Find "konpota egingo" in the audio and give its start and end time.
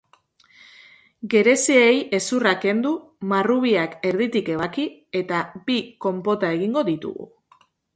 6.09-6.91